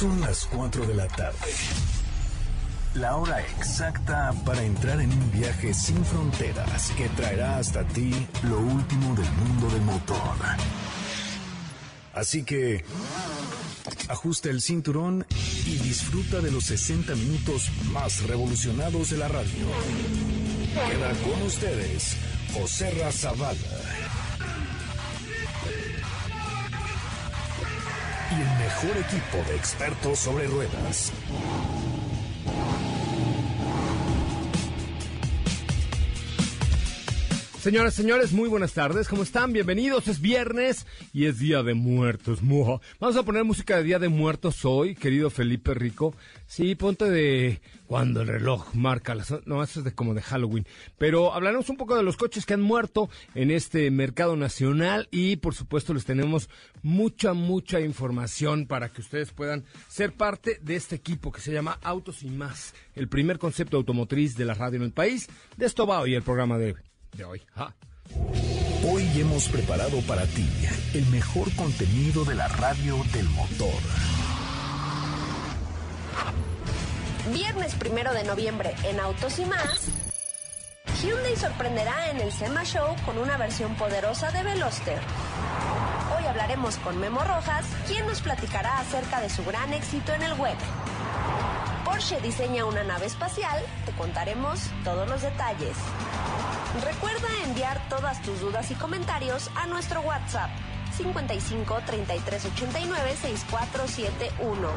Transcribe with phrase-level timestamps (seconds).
[0.00, 1.52] Son las 4 de la tarde.
[2.94, 8.10] La hora exacta para entrar en un viaje sin fronteras que traerá hasta ti
[8.44, 10.36] lo último del mundo del motor.
[12.14, 12.82] Así que
[14.08, 15.26] ajusta el cinturón
[15.66, 19.66] y disfruta de los 60 minutos más revolucionados de la radio.
[20.88, 22.16] Queda con ustedes
[22.54, 23.58] José Razabala.
[28.30, 31.12] Y el mejor equipo de expertos sobre ruedas.
[37.60, 39.06] Señoras, señores, muy buenas tardes.
[39.06, 39.52] ¿Cómo están?
[39.52, 40.08] Bienvenidos.
[40.08, 42.38] Es viernes y es Día de Muertos.
[42.42, 46.14] Vamos a poner música de Día de Muertos hoy, querido Felipe Rico.
[46.46, 49.34] Sí, ponte de cuando el reloj marca las...
[49.44, 50.66] No, eso es de como de Halloween.
[50.96, 55.36] Pero hablaremos un poco de los coches que han muerto en este mercado nacional y,
[55.36, 56.48] por supuesto, les tenemos
[56.82, 61.78] mucha, mucha información para que ustedes puedan ser parte de este equipo que se llama
[61.82, 65.28] Autos y Más, el primer concepto automotriz de la radio en el país.
[65.58, 67.42] De esto va hoy el programa de de hoy.
[68.88, 70.48] Hoy hemos preparado para ti
[70.94, 73.74] el mejor contenido de la radio del motor.
[77.32, 79.88] Viernes primero de noviembre en Autos y más.
[81.02, 84.98] Hyundai sorprenderá en el SEMA Show con una versión poderosa de Veloster.
[86.16, 90.34] Hoy hablaremos con Memo Rojas, quien nos platicará acerca de su gran éxito en el
[90.34, 90.56] web.
[91.84, 95.76] Porsche diseña una nave espacial, te contaremos todos los detalles.
[96.78, 100.50] Recuerda enviar todas tus dudas y comentarios a nuestro WhatsApp
[100.96, 104.68] 55 33 89 6471.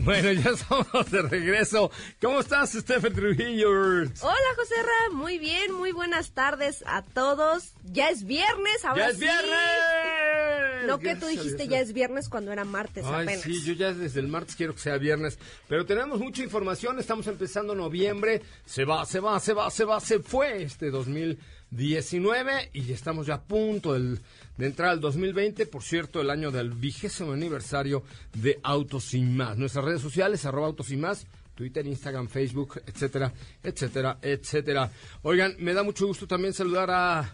[0.04, 1.90] Bueno, ya somos de regreso.
[2.22, 3.68] ¿Cómo estás, Stephen Trujillo?
[3.70, 5.14] Hola, José Ra.
[5.14, 7.74] Muy bien, muy buenas tardes a todos.
[7.84, 9.20] Ya es viernes, ahora ¡Ya es sí.
[9.22, 10.86] viernes!
[10.86, 13.42] No que tú dijiste ya es viernes cuando era martes Ay, apenas.
[13.42, 15.38] sí, yo ya desde el martes quiero que sea viernes.
[15.68, 18.40] Pero tenemos mucha información, estamos empezando noviembre.
[18.64, 20.90] Se va, se va, se va, se va, se fue este
[21.70, 24.18] 2019 y estamos ya a punto de
[24.58, 25.66] entrar al 2020.
[25.66, 28.02] Por cierto, el año del vigésimo aniversario
[28.34, 29.56] de Autos Sin Más.
[29.56, 31.26] Nuestras redes sociales, arroba Autos Más.
[31.54, 33.30] Twitter, Instagram, Facebook, etcétera,
[33.62, 34.90] etcétera, etcétera.
[35.20, 37.30] Oigan, me da mucho gusto también saludar a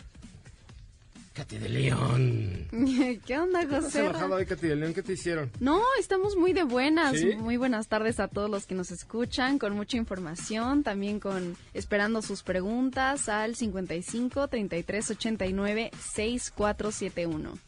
[1.36, 2.66] Katy de León.
[3.26, 4.02] ¿Qué onda, ¿Qué José?
[4.02, 4.94] bajado hoy, Katy de León?
[4.94, 5.50] ¿Qué te hicieron?
[5.60, 7.18] No, estamos muy de buenas.
[7.18, 7.34] ¿Sí?
[7.36, 12.22] Muy buenas tardes a todos los que nos escuchan, con mucha información, también con esperando
[12.22, 17.58] sus preguntas al 55 33 89 6471.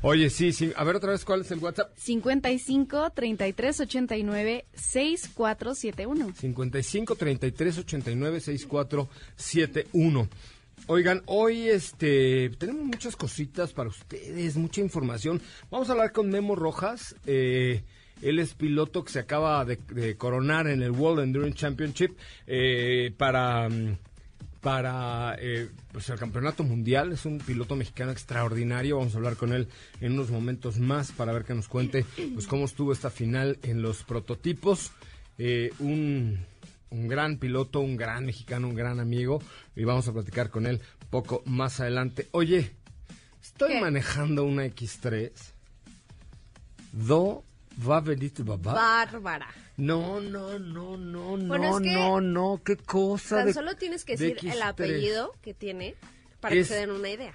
[0.00, 0.72] Oye, sí, sí.
[0.76, 1.90] A ver otra vez cuál es el WhatsApp.
[1.98, 6.34] 55 33 89 6471.
[6.34, 10.28] 55 33 89 64 71.
[10.86, 15.40] Oigan, hoy este tenemos muchas cositas para ustedes, mucha información.
[15.70, 17.14] Vamos a hablar con Memo Rojas.
[17.26, 17.82] eh,
[18.22, 22.16] él es piloto que se acaba de, coronar en el World Endurance Championship
[22.46, 23.96] eh, para mm,
[24.60, 27.12] para eh, pues el campeonato mundial.
[27.12, 28.98] Es un piloto mexicano extraordinario.
[28.98, 29.68] Vamos a hablar con él
[30.00, 33.82] en unos momentos más para ver que nos cuente pues cómo estuvo esta final en
[33.82, 34.92] los prototipos.
[35.38, 36.40] Eh, un,
[36.90, 39.40] un gran piloto, un gran mexicano, un gran amigo.
[39.76, 42.28] Y vamos a platicar con él poco más adelante.
[42.32, 42.74] Oye,
[43.42, 43.80] estoy ¿Qué?
[43.80, 45.30] manejando una X3.
[46.92, 47.44] Do
[47.88, 48.32] va a venir.
[48.44, 49.48] Bárbara.
[49.76, 53.36] No, no, no, no, Bueno, no, es que no, no, qué cosa.
[53.36, 54.62] Tan de- solo tienes que de decir el X3.
[54.62, 55.94] apellido que tiene
[56.40, 57.34] para Es- que se den una idea.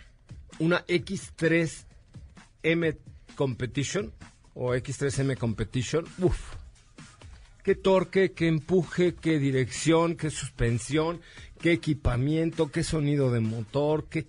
[0.60, 2.98] Una X3M
[3.36, 4.12] Competition
[4.54, 6.06] o X3M Competition.
[6.20, 6.56] Uf.
[7.64, 11.22] Qué torque, qué empuje, qué dirección, qué suspensión,
[11.62, 14.26] qué equipamiento, qué sonido de motor, qué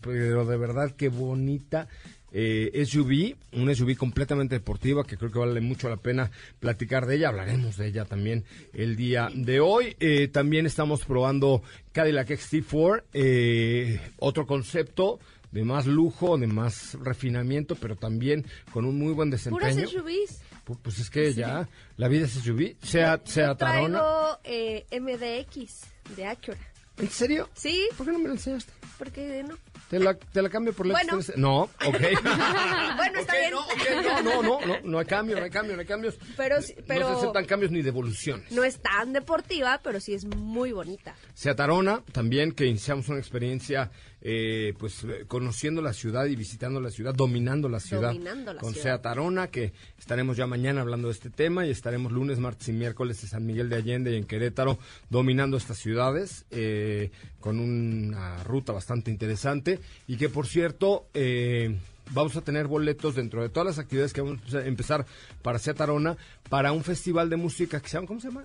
[0.00, 1.88] pero de verdad qué bonita
[2.36, 7.16] eh, SUV, una SUV completamente deportiva que creo que vale mucho la pena platicar de
[7.16, 7.28] ella.
[7.28, 9.96] Hablaremos de ella también el día de hoy.
[10.00, 11.62] Eh, también estamos probando
[11.92, 15.20] Cadillac XT4, eh, otro concepto
[15.52, 19.88] de más lujo, de más refinamiento, pero también con un muy buen Puras desempeño.
[19.88, 20.40] SUVs.
[20.64, 23.98] Pu- Pues es que ya la vida es SUV, sea, sea Yo Tarona.
[24.00, 25.82] traigo eh, MDX
[26.16, 26.58] de Acura.
[26.96, 27.50] ¿En serio?
[27.54, 28.72] Sí, ¿Por qué no me lo enseñaste?
[28.98, 29.56] porque no.
[29.90, 31.18] Te la, te la cambio por la Bueno.
[31.18, 31.34] X3.
[31.36, 31.70] No, ok.
[32.96, 33.50] Bueno, está Ok, bien.
[33.52, 36.16] No, ok, no, no, no, no, no hay cambio, no hay cambio, no hay cambios.
[36.36, 38.50] Pero sí- pero- No se aceptan cambios ni devoluciones.
[38.52, 41.14] No es tan deportiva, pero sí es muy bonita.
[41.34, 43.90] Sea Tarona, también que iniciamos una experiencia
[44.26, 48.12] eh, pues eh, conociendo la ciudad y visitando la ciudad, dominando la ciudad.
[48.12, 48.96] Dominando la con ciudad.
[48.96, 52.72] Seat Arona, que estaremos ya mañana hablando de este tema y estaremos lunes, martes y
[52.72, 54.78] miércoles en San Miguel de Allende y en Querétaro
[55.10, 59.78] dominando estas ciudades eh, con una ruta bastante interesante
[60.08, 61.76] y que por cierto eh,
[62.12, 65.04] vamos a tener boletos dentro de todas las actividades que vamos a empezar
[65.42, 66.16] para Arona
[66.48, 68.44] para un festival de música que se llama, ¿cómo se llama?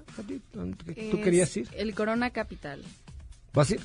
[0.51, 1.69] ¿Tú Es querías ir?
[1.73, 2.83] El Corona Capital.
[3.53, 3.81] ¿Vas a ir?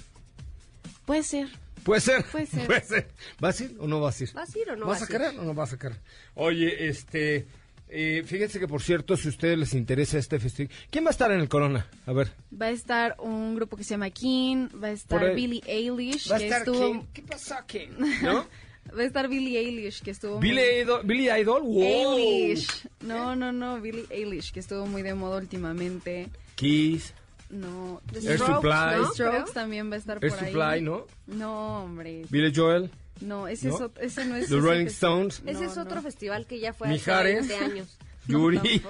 [1.06, 1.63] Puede ser.
[1.84, 2.24] Puede ser.
[2.24, 2.46] Puede
[2.82, 3.08] ser.
[3.40, 4.32] ¿Vas a ir o no vas a ir?
[4.32, 5.20] ¿Vas a ir o no ¿Vas vas a ir?
[5.20, 6.00] querer o no vas a querer?
[6.34, 7.46] Oye, este...
[7.88, 10.72] eh, fíjense que, por cierto, si a ustedes les interesa este festival...
[10.90, 11.86] ¿Quién va a estar en el Corona?
[12.06, 12.32] A ver.
[12.60, 15.34] Va a estar un grupo que se llama King, va a estar.
[15.34, 16.92] Billie Eilish, Va a que estar estuvo...
[16.92, 17.00] King.
[17.12, 17.88] ¿Qué pasa, King?
[18.22, 18.46] ¿No?
[18.96, 21.00] Va a estar Billie Eilish, que estuvo muy- Billy Idol.
[21.06, 21.62] Billy Idol.
[21.62, 22.18] Wow.
[22.18, 22.68] Eilish.
[23.00, 26.28] No, no, no, Billie Eilish, que estuvo muy de moda últimamente.
[26.54, 27.14] Kiss.
[27.54, 28.96] No, The Air Strokes, Supply.
[28.98, 29.12] ¿no?
[29.12, 29.52] Strokes Creo.
[29.54, 30.52] también va a estar Air por ahí.
[30.52, 31.06] Supply, ¿no?
[31.26, 32.24] No, hombre.
[32.30, 32.90] Billy Joel.
[33.20, 33.74] No, ese, ¿No?
[33.76, 34.48] Es, ot- ese no es...
[34.48, 35.12] The ese Rolling festival.
[35.30, 35.42] Stones.
[35.46, 36.02] Ese No, es otro no.
[36.02, 37.48] festival que ya fue hace Mijares.
[37.48, 37.98] 20 años.
[38.26, 38.82] Yuri.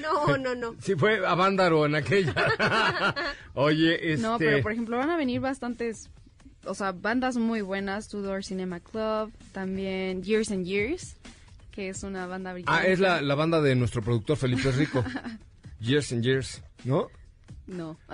[0.00, 0.74] No, no, no.
[0.82, 2.34] Sí, fue a Vándaro en aquella.
[3.54, 4.22] Oye, este...
[4.22, 6.08] No, pero por ejemplo van a venir bastantes,
[6.64, 11.16] o sea, bandas muy buenas, Tudor Cinema Club, también Years and Years,
[11.72, 12.82] que es una banda británica.
[12.84, 15.04] Ah, es la, la banda de nuestro productor Felipe Rico.
[15.80, 17.08] Years and Years, ¿no?
[17.68, 17.98] No,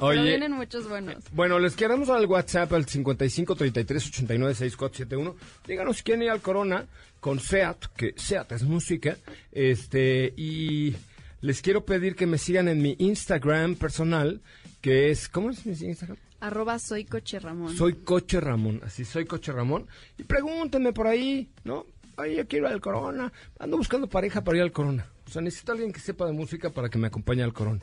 [0.00, 0.18] Oye.
[0.18, 1.24] pero vienen muchos buenos.
[1.32, 5.36] Bueno, les queremos al WhatsApp al 55 33 89 6471.
[5.66, 6.86] Díganos si quieren ir al Corona
[7.18, 9.16] con SEAT, que SEAT es música.
[9.50, 10.94] Este, y
[11.40, 14.42] les quiero pedir que me sigan en mi Instagram personal,
[14.82, 15.28] que es.
[15.28, 16.18] ¿Cómo es mi Instagram?
[16.40, 17.74] Arroba soy Coche Ramón.
[17.76, 19.86] Soy Coche Ramón, así soy Coche Ramón.
[20.18, 21.86] Y pregúntenme por ahí, ¿no?
[22.16, 23.32] Ay, yo quiero ir al Corona.
[23.58, 25.06] Ando buscando pareja para ir al Corona.
[25.26, 27.80] O sea, necesito a alguien que sepa de música para que me acompañe al Corona.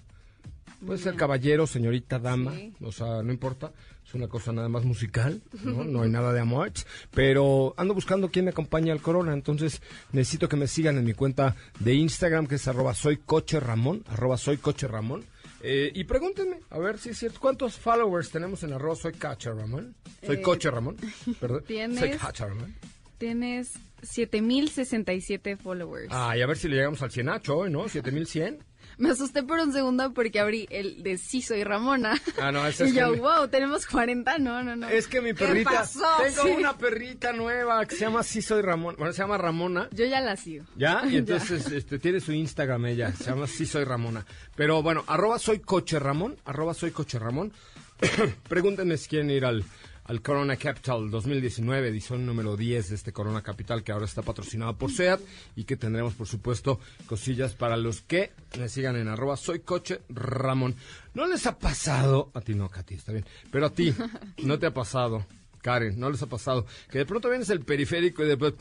[0.86, 2.74] Puede ser caballero, señorita, dama, Sí.
[2.81, 3.72] o sea, no importa.
[4.08, 5.84] Es una cosa nada más musical, ¿no?
[5.84, 6.72] No hay nada de amor.
[7.12, 9.34] Pero ando buscando quién me acompañe al Corona.
[9.34, 9.81] Entonces
[10.14, 14.04] necesito que me sigan en mi cuenta de Instagram, que es arroba soy coche Ramón,
[14.08, 15.24] arroba soy coche Ramón.
[15.62, 19.52] Eh, y pregúntenme, a ver si es cierto, ¿cuántos followers tenemos en arroba soy coche
[19.52, 19.94] Ramón?
[20.26, 20.96] Soy Eh, coche Ramón,
[21.40, 21.64] perdón.
[21.68, 22.00] ¿tienes?
[22.00, 22.74] Soy coche Ramón.
[23.18, 26.08] Tienes 7067 followers.
[26.12, 27.88] Ah, y a ver si le llegamos al 100 hoy, ¿no?
[27.90, 28.60] 7100.
[29.04, 32.22] Me asusté por un segundo porque abrí el de Sí Soy Ramona.
[32.40, 34.38] Ah, no, ese es y yo, wow, tenemos 40.
[34.40, 34.90] No, no, no.
[34.90, 36.04] Es que mi perrita, pasó?
[36.22, 36.50] tengo Sí.
[36.57, 39.88] una perrita nueva que se llama Sí Soy Ramón, bueno, se llama Ramona.
[39.92, 40.66] Yo ya la sigo.
[40.75, 41.01] ¿Ya?
[41.10, 44.25] Y entonces este, tiene su Instagram ella, se llama Sí Soy Ramona.
[44.56, 47.54] Pero bueno, arroba soy coche Ramón, arroba soy coche Ramón.
[48.50, 49.63] Pregúntenme si quieren ir al,
[50.10, 54.76] al Corona Capital 2019, edición número 10 de este Corona Capital que ahora está patrocinado
[54.76, 55.20] por SEAT
[55.56, 60.02] y que tendremos, por supuesto, cosillas para los que me sigan en arroba soy coche
[60.10, 60.76] Ramón.
[61.14, 62.32] ¿No les ha pasado?
[62.34, 63.24] A ti no, Katy, está bien.
[63.52, 63.94] Pero a ti,
[64.44, 65.28] ¿no te ha pasado?
[65.62, 66.66] Karen, ¿no les ha pasado?
[66.90, 68.56] Que de pronto vienes el periférico y después...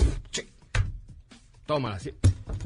[1.65, 2.13] tómala, así.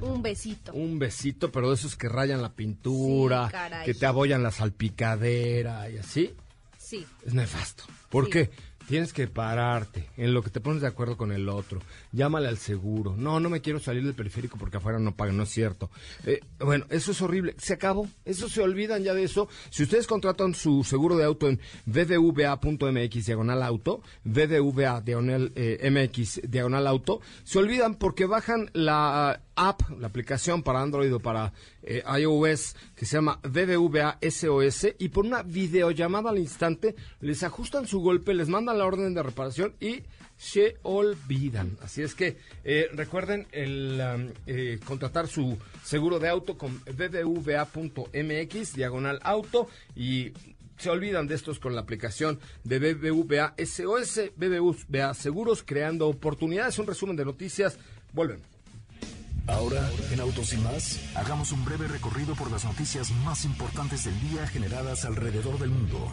[0.00, 0.72] Un besito.
[0.72, 5.88] Un besito, pero de esos que rayan la pintura, Sí, que te abollan la salpicadera
[5.88, 6.34] y así.
[6.78, 7.06] Sí.
[7.24, 7.84] Es nefasto.
[8.10, 8.30] ¿Por Sí.
[8.32, 8.50] qué?
[8.92, 11.80] Tienes que pararte en lo que te pones de acuerdo con el otro.
[12.12, 13.16] Llámale al seguro.
[13.16, 15.90] No, no me quiero salir del periférico porque afuera no pagan, no es cierto.
[16.26, 17.54] Eh, bueno, eso es horrible.
[17.56, 18.06] Se acabó.
[18.26, 19.48] Eso se olvidan ya de eso.
[19.70, 26.86] Si ustedes contratan su seguro de auto en bbva.mx diagonal auto, diagonal, eh, mx diagonal
[26.86, 32.76] auto, se olvidan porque bajan la app, la aplicación para Android o para eh, iOS
[32.94, 38.34] que se llama BBVA SOS y por una videollamada al instante les ajustan su golpe,
[38.34, 40.02] les mandan la orden de reparación y
[40.36, 41.76] se olvidan.
[41.82, 48.74] Así es que eh, recuerden el um, eh, contratar su seguro de auto con bbva.mx
[48.74, 50.32] diagonal auto y
[50.78, 56.76] se olvidan de estos con la aplicación de BBVA SOS, BBVA Seguros, creando oportunidades.
[56.80, 57.78] Un resumen de noticias.
[58.12, 58.51] Vuelven.
[59.46, 64.20] Ahora, en Autos y más, hagamos un breve recorrido por las noticias más importantes del
[64.20, 66.12] día generadas alrededor del mundo.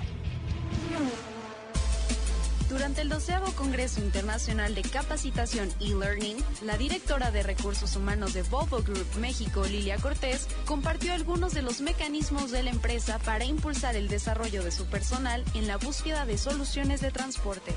[2.70, 8.84] Durante el 12 Congreso Internacional de Capacitación e-Learning, la directora de Recursos Humanos de Volvo
[8.84, 14.08] Group México, Lilia Cortés, compartió algunos de los mecanismos de la empresa para impulsar el
[14.08, 17.74] desarrollo de su personal en la búsqueda de soluciones de transporte.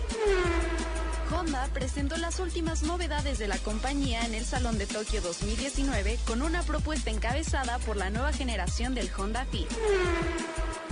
[1.32, 6.42] Honda presentó las últimas novedades de la compañía en el Salón de Tokio 2019 con
[6.42, 9.68] una propuesta encabezada por la nueva generación del Honda Fit.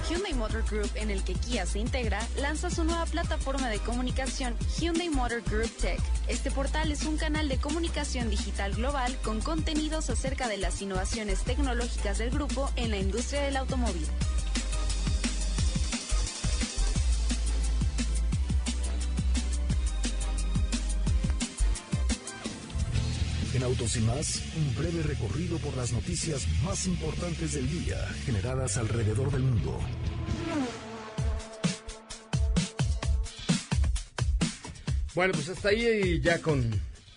[0.08, 4.56] Hyundai Motor Group, en el que Kia se integra, lanza su nueva plataforma de comunicación
[4.78, 6.00] Hyundai Motor Group Tech.
[6.26, 11.42] Este portal es un canal de comunicación digital global con contenidos acerca de las innovaciones
[11.44, 14.06] tecnológicas del grupo en la industria del automóvil.
[23.70, 29.30] Autos y más, un breve recorrido por las noticias más importantes del día generadas alrededor
[29.30, 29.78] del mundo.
[35.14, 36.68] Bueno, pues hasta ahí ya con,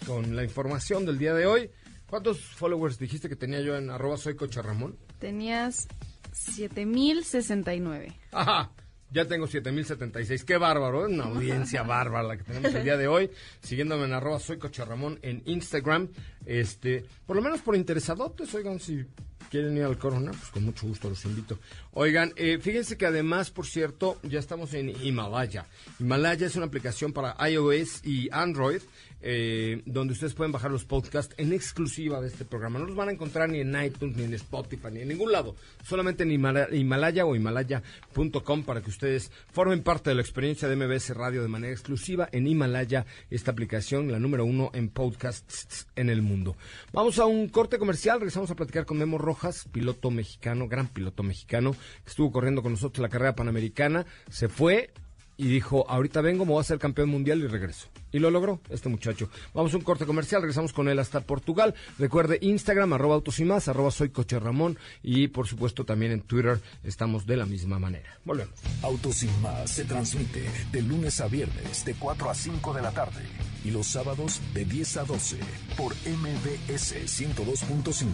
[0.05, 1.71] con la información del día de hoy.
[2.05, 4.95] ¿Cuántos followers dijiste que tenía yo en arroba soy Ramón?
[5.17, 5.87] Tenías
[6.33, 8.13] 7069.
[8.31, 8.71] Ajá.
[9.13, 10.43] Ya tengo 7076.
[10.43, 13.29] Qué bárbaro, una audiencia bárbara la que tenemos el día de hoy.
[13.61, 16.09] Siguiéndome en arroba soy Ramón en Instagram.
[16.47, 19.05] Este, por lo menos por interesadotes, oigan, si
[19.49, 21.59] quieren ir al Corona, pues con mucho gusto los invito.
[21.91, 25.67] Oigan, eh, fíjense que además, por cierto, ya estamos en Himalaya.
[25.99, 28.81] Himalaya es una aplicación para iOS y Android
[29.25, 32.77] eh, donde ustedes pueden bajar los podcasts en exclusiva de este programa.
[32.77, 35.55] No los van a encontrar ni en iTunes, ni en Spotify, ni en ningún lado.
[35.81, 41.15] Solamente en Himalaya o himalaya.com para que ustedes formen parte de la experiencia de MBS
[41.15, 46.21] Radio de manera exclusiva en Himalaya, esta aplicación, la número uno en podcasts en el
[46.21, 46.57] mundo.
[46.91, 51.23] Vamos a un corte comercial, regresamos a platicar con Memo Rojas, piloto mexicano, gran piloto
[51.23, 54.93] mexicano, que estuvo corriendo con nosotros la carrera panamericana, se fue,
[55.37, 57.87] y dijo, ahorita vengo, me voy a ser campeón mundial y regreso.
[58.11, 59.29] Y lo logró este muchacho.
[59.53, 61.73] Vamos a un corte comercial, regresamos con él hasta Portugal.
[61.97, 66.21] Recuerde Instagram, arroba autos y más, arroba soy coche Ramón y por supuesto también en
[66.21, 68.19] Twitter estamos de la misma manera.
[68.23, 68.53] Volvemos.
[68.83, 72.91] Autos y más se transmite de lunes a viernes de 4 a 5 de la
[72.91, 73.23] tarde
[73.63, 75.37] y los sábados de 10 a 12
[75.77, 78.05] por MBS 102.5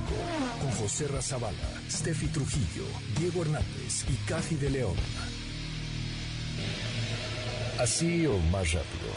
[0.61, 1.57] con José Razabala,
[1.89, 2.85] Steffi Trujillo,
[3.17, 4.95] Diego Hernández y Cathy de León.
[7.79, 9.09] Así o más rápido.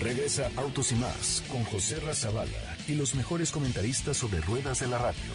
[0.00, 4.96] Regresa Autos y más con José Razabala y los mejores comentaristas sobre ruedas de la
[4.96, 5.32] radio.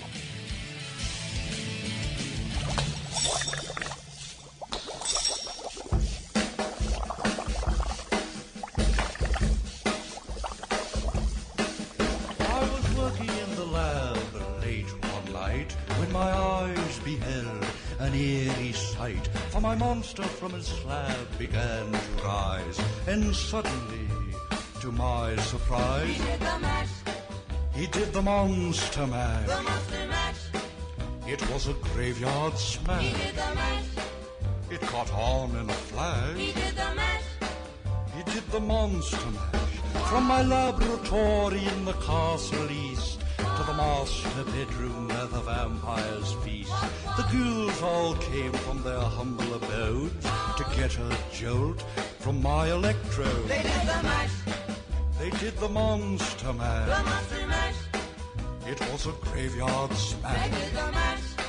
[19.69, 21.98] my monster from his slab began
[23.09, 24.07] And suddenly,
[24.81, 26.89] to my surprise, he did the mash.
[27.73, 29.47] He did the monster mash.
[29.47, 30.41] The monster mash.
[31.27, 33.01] It was a graveyard smash.
[33.01, 33.89] He did the mash.
[34.69, 36.37] It caught on in a flash.
[36.37, 37.23] He did the mash.
[38.15, 40.05] He did the monster mash.
[40.07, 46.71] From my laboratory in the castle east to the master bedroom where the vampires feast.
[47.17, 50.11] The ghouls all came from their humble abode
[50.57, 51.83] to get a jolt
[52.19, 53.47] from my electrode.
[53.47, 54.31] They did the mash.
[55.19, 56.87] They did the monster mash.
[56.87, 57.75] The monster mash.
[58.67, 60.49] It was a graveyard smash.
[60.49, 61.39] They did the mash.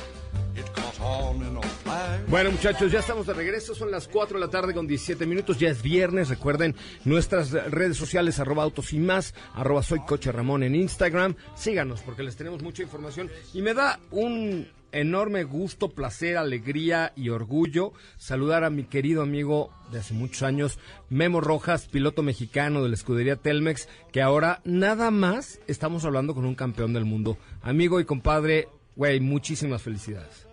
[2.27, 3.73] Bueno, muchachos, ya estamos de regreso.
[3.73, 5.57] Son las 4 de la tarde con 17 minutos.
[5.59, 6.29] Ya es viernes.
[6.29, 6.75] Recuerden
[7.05, 11.35] nuestras redes sociales, arroba autos y más, arroba soy coche Ramón en Instagram.
[11.55, 13.29] Síganos porque les tenemos mucha información.
[13.53, 19.69] Y me da un enorme gusto, placer, alegría y orgullo saludar a mi querido amigo
[19.91, 20.79] de hace muchos años,
[21.09, 26.45] Memo Rojas, piloto mexicano de la escudería Telmex, que ahora nada más estamos hablando con
[26.45, 27.37] un campeón del mundo.
[27.61, 30.47] Amigo y compadre, güey, muchísimas felicidades.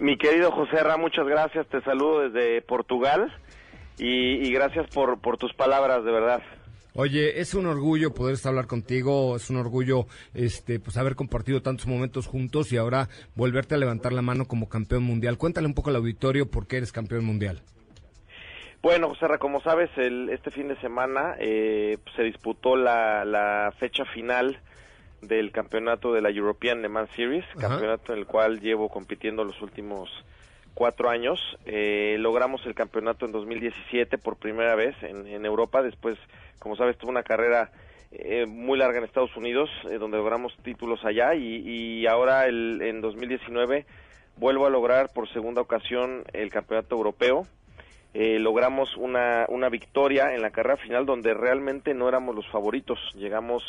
[0.00, 3.32] Mi querido José Ra, muchas gracias, te saludo desde Portugal
[3.98, 6.42] y, gracias por, por tus palabras, de verdad.
[7.00, 11.62] Oye, es un orgullo poder estar hablar contigo, es un orgullo este pues haber compartido
[11.62, 15.38] tantos momentos juntos y ahora volverte a levantar la mano como campeón mundial.
[15.38, 17.62] Cuéntale un poco al auditorio por qué eres campeón mundial.
[18.82, 24.04] Bueno, José como sabes, el, este fin de semana eh, se disputó la, la fecha
[24.04, 24.58] final
[25.22, 29.62] del campeonato de la European Le Mans Series, campeonato en el cual llevo compitiendo los
[29.62, 30.10] últimos
[30.78, 31.40] cuatro años.
[31.66, 35.82] Eh, logramos el campeonato en 2017 por primera vez en, en Europa.
[35.82, 36.16] Después,
[36.60, 37.72] como sabes, tuve una carrera
[38.12, 41.34] eh, muy larga en Estados Unidos, eh, donde logramos títulos allá.
[41.34, 43.86] Y, ahora, el, en 2019,
[44.36, 47.44] vuelvo a lograr por segunda ocasión el campeonato europeo.
[48.14, 53.00] Eh, logramos una, una victoria en la carrera final donde realmente no éramos los favoritos.
[53.16, 53.64] Llegamos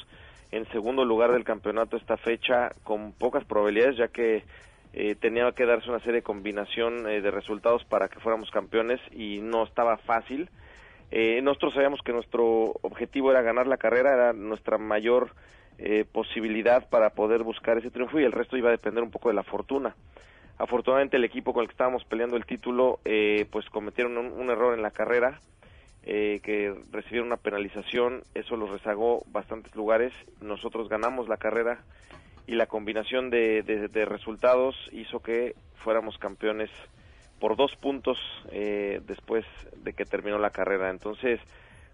[0.51, 4.43] en segundo lugar del campeonato esta fecha con pocas probabilidades ya que
[4.93, 8.99] eh, tenía que darse una serie de combinación eh, de resultados para que fuéramos campeones
[9.11, 10.49] y no estaba fácil.
[11.11, 15.33] Eh, nosotros sabíamos que nuestro objetivo era ganar la carrera, era nuestra mayor
[16.11, 19.35] posibilidad para poder buscar ese triunfo y el resto iba a depender un poco de
[19.35, 19.95] la fortuna.
[20.57, 22.99] Afortunadamente el equipo con el que estábamos peleando el título
[23.49, 25.39] pues cometieron un error en la carrera,
[26.03, 31.83] eh, que recibieron una penalización, eso los rezagó bastantes lugares, nosotros ganamos la carrera
[32.49, 36.71] y la combinación de, resultados hizo que fuéramos campeones
[37.39, 38.17] por dos puntos
[38.51, 40.89] eh, después de que terminó la carrera.
[40.89, 41.39] Entonces,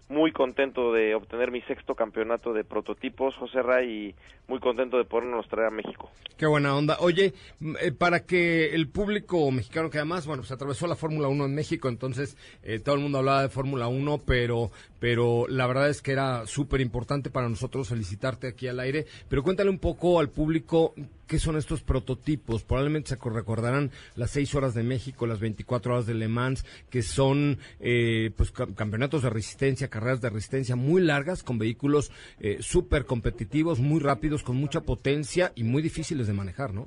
[0.08, 4.14] muy contento de obtener mi sexto campeonato de prototipos, José Ray, y
[4.48, 6.10] muy contento de podernos traer a México.
[6.36, 6.98] Qué buena onda.
[7.00, 7.34] Oye,
[7.80, 11.54] eh, para que el público mexicano, que además, bueno, se atravesó la Fórmula 1 en
[11.54, 14.70] México, entonces eh, todo el mundo hablaba de Fórmula 1, pero,
[15.00, 19.06] pero la verdad es que era súper importante para nosotros felicitarte aquí al aire.
[19.28, 20.94] Pero cuéntale un poco al público
[21.26, 22.62] qué son estos prototipos.
[22.64, 27.02] Probablemente se recordarán las 6 horas de México, las 24 horas de Le Mans, que
[27.02, 33.06] son eh, pues campeonatos de resistencia, carreras de resistencia muy largas con vehículos eh, súper
[33.06, 36.86] competitivos, muy rápidos, con mucha potencia y muy difíciles de manejar, ¿no?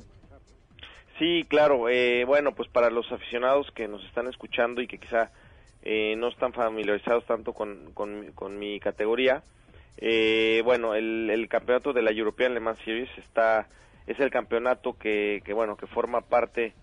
[1.17, 1.89] Sí, claro.
[1.89, 5.31] Eh, bueno, pues para los aficionados que nos están escuchando y que quizá
[5.83, 9.43] eh, no están familiarizados tanto con, con, mi categoría,
[10.63, 13.67] bueno, el, el, campeonato de la European Le Mans Series está
[14.09, 16.73] es el campeonato que, que bueno que forma parte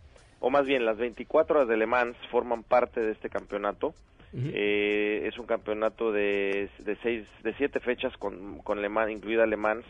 [0.41, 3.95] o más bien las 24 horas de Le Mans forman parte de este campeonato
[4.35, 9.47] eh, es un campeonato de, de, seis, de siete fechas con, con Le Mans, incluida
[9.47, 9.87] Le Mans,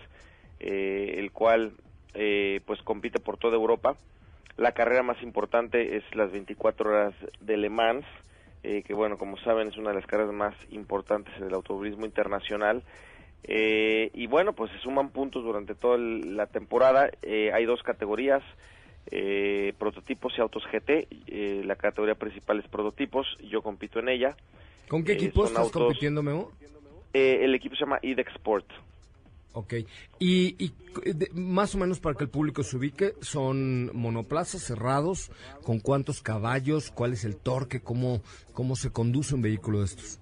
[0.61, 1.73] eh, el cual
[2.15, 3.97] eh, pues compite por toda Europa.
[4.57, 8.05] La carrera más importante es las 24 horas de Le Mans,
[8.63, 12.83] que bueno, como saben es una de las carreras más importantes en el automovilismo internacional.
[13.45, 17.11] Y bueno, pues se suman puntos durante toda la temporada.
[17.23, 18.43] hay dos categorías,
[19.11, 21.07] eh, prototipos y autos GT.
[21.29, 24.37] Eh, la categoría principal es prototipos, yo compito en ella.
[24.89, 26.53] ¿Con qué eh, equipo estás compitiendo, Memo?
[27.13, 28.67] el equipo se llama IDEX Sport.
[29.55, 29.75] Ok.
[30.19, 30.71] Y,
[31.33, 35.31] más o menos para que el público se ubique, ¿son monoplazas cerrados?
[35.63, 36.91] ¿Con cuántos caballos?
[36.91, 37.81] ¿Cuál es el torque?
[37.81, 38.21] ¿Cómo,
[38.53, 40.21] cómo se conduce un vehículo de estos?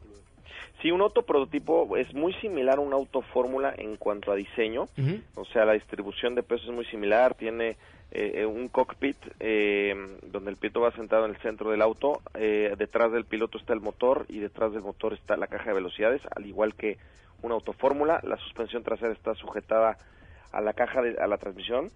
[0.84, 4.86] Sí, un auto prototipo es muy similar a un auto fórmula en cuanto a diseño.
[5.34, 7.34] O sea, la distribución de peso es muy similar.
[7.34, 7.78] Tiene
[8.10, 9.94] eh, eh, un cockpit eh,
[10.30, 13.80] donde el piloto va sentado en el centro del auto, detrás del piloto está el
[13.80, 16.98] motor y detrás del motor está la caja de velocidades, al igual que
[17.40, 19.96] un auto fórmula, la suspensión trasera está sujetada
[20.52, 21.92] a la caja de, a la transmisión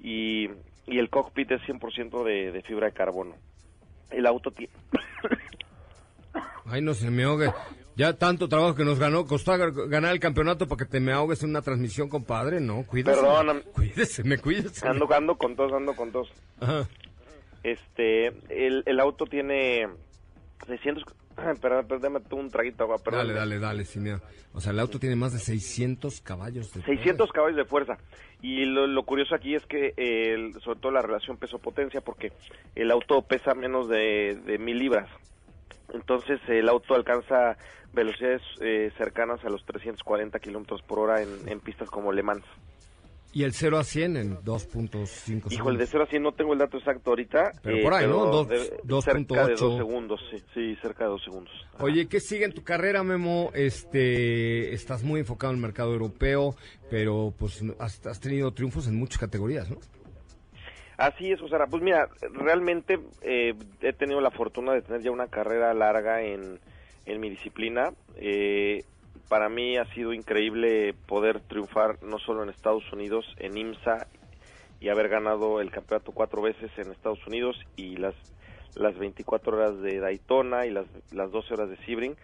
[0.00, 0.48] y,
[0.86, 3.34] y el cockpit es 100% de, de fibra de carbono.
[4.08, 4.72] El auto tiene...
[6.66, 7.50] Ay, no se me ahogue.
[8.00, 11.42] Ya tanto trabajo que nos ganó, costó ganar el campeonato para que te me ahogues
[11.42, 12.82] en una transmisión, compadre, ¿no?
[12.86, 13.20] Cuídese.
[13.20, 13.62] Perdón.
[13.74, 14.88] Cuídese, me cuídese.
[14.88, 16.32] Ando, ando con tos, ando con tos.
[16.62, 16.88] Ajá.
[17.62, 19.86] Este, el, el auto tiene
[20.66, 21.04] 600...
[21.60, 23.26] Perdón, perdón, un traguito agua, perdón.
[23.26, 24.22] Dale, dale, dale, sin miedo.
[24.54, 27.98] O sea, el auto tiene más de 600 caballos de 600 caballos de fuerza.
[28.40, 32.32] Y lo, curioso aquí es que, el, sobre todo la relación peso-potencia, porque
[32.74, 35.10] el auto pesa menos de, de mil libras.
[35.92, 37.56] Entonces el auto alcanza
[37.92, 42.44] velocidades eh, cercanas a los 340 kilómetros por hora en, pistas como Le Mans.
[43.32, 45.52] ¿Y el 0 a 100 en 2.5 segundos?
[45.52, 47.52] Hijo, el de 0 a 100 no tengo el dato exacto ahorita.
[47.62, 48.44] Pero por ahí, ¿no?
[48.44, 49.02] 2.8.
[49.02, 51.54] Cerca de 2 segundos, sí, sí, cerca de 2 segundos.
[51.78, 53.52] Oye, ¿qué sigue en tu carrera, Memo?
[53.54, 56.56] Este, estás muy enfocado en el mercado europeo,
[56.90, 59.76] pero pues has, has tenido triunfos en muchas categorías, ¿no?
[61.00, 61.56] Así es, José.
[61.70, 66.60] Pues mira, realmente eh, he tenido la fortuna de tener ya una carrera larga en,
[67.06, 67.94] en mi disciplina.
[68.16, 68.84] Eh,
[69.30, 74.08] para mí ha sido increíble poder triunfar no solo en Estados Unidos, en IMSA,
[74.78, 78.14] y haber ganado el campeonato cuatro veces en Estados Unidos y las,
[78.74, 82.14] las 24 horas de Daytona y las, las 12 horas de Sebring.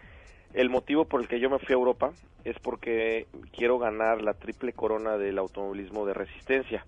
[0.53, 2.11] El motivo por el que yo me fui a Europa
[2.45, 6.85] es porque quiero ganar la triple corona del automovilismo de resistencia.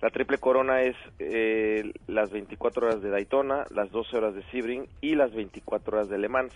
[0.00, 4.88] La triple corona es eh, las 24 horas de Daytona, las 12 horas de Sebring
[5.02, 6.54] y las 24 horas de Le Mans.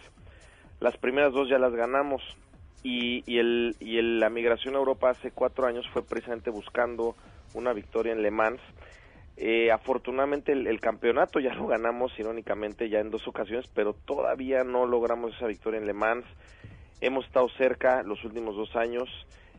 [0.81, 2.23] Las primeras dos ya las ganamos
[2.83, 7.17] y, y, el, y la migración a Europa hace cuatro años fue precisamente buscando
[7.53, 8.61] una victoria en Le Mans.
[9.37, 14.65] Eh, afortunadamente el, el, campeonato ya lo ganamos irónicamente ya en dos ocasiones, pero todavía
[14.65, 16.25] no logramos esa victoria en Le Mans.
[17.03, 19.11] Hemos estado cerca los últimos dos años,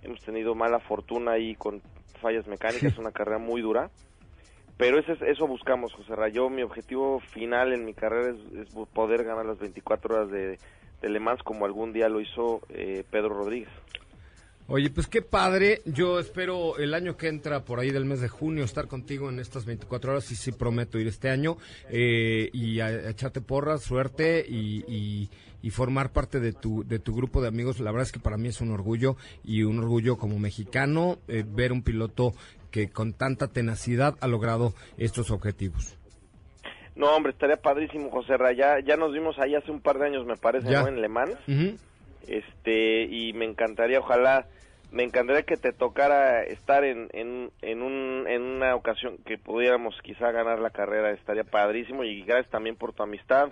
[0.06, 1.82] hemos tenido mala fortuna ahí con
[2.22, 3.90] fallas mecánicas, es una carrera muy dura.
[4.78, 6.50] Pero eso, eso buscamos, José Rayo.
[6.50, 10.60] Mi objetivo final en mi carrera es, poder ganar las 24 horas de,
[11.02, 13.70] de, Le Mans como algún día lo hizo eh, Pedro Rodríguez.
[14.68, 15.82] Oye, pues qué padre.
[15.86, 19.38] Yo espero el año que entra, por ahí del mes de junio, estar contigo en
[19.38, 21.58] estas 24 horas y sí prometo ir este año
[21.90, 25.30] eh, y a, echarte porras, suerte y,
[25.62, 27.80] y, formar parte de tu, de tu grupo de amigos.
[27.80, 31.44] La verdad es que para mí es un orgullo y un orgullo como mexicano eh,
[31.46, 32.34] ver un piloto
[32.72, 35.98] que con tanta tenacidad ha logrado estos objetivos.
[36.96, 38.80] No, hombre, estaría padrísimo, José Raya.
[38.80, 40.88] Ya nos vimos ahí hace un par de años, me parece, ¿no?
[40.88, 41.36] En Le Mans.
[42.28, 44.48] Este, y me encantaría, ojalá
[44.96, 49.94] me encantaría que te tocara estar en, en, en, un, en una ocasión que pudiéramos
[50.02, 53.50] quizá ganar la carrera, estaría padrísimo y gracias también por tu amistad.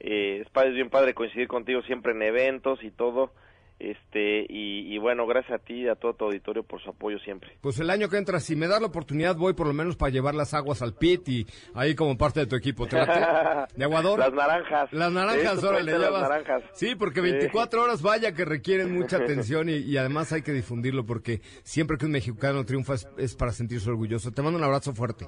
[0.00, 3.30] Eh, es, bien padre coincidir contigo siempre en eventos y todo.
[3.80, 7.18] Este, y, y, bueno, gracias a ti y a todo tu auditorio por su apoyo
[7.20, 7.56] siempre.
[7.62, 10.10] Pues el año que entra, si me das la oportunidad, voy por lo menos para
[10.10, 12.86] llevar las aguas al pit y ahí como parte de tu equipo.
[12.86, 12.96] ¿Te
[13.76, 14.18] ¿De aguador?
[14.18, 14.92] Las naranjas.
[14.92, 16.22] Las naranjas, ahora le llevas.
[16.22, 16.62] Naranjas.
[16.74, 21.06] Sí, porque 24 horas vaya que requieren mucha atención y, y, además hay que difundirlo
[21.06, 24.30] porque siempre que un mexicano triunfa es, es para sentirse orgulloso.
[24.30, 25.26] Te mando un abrazo fuerte.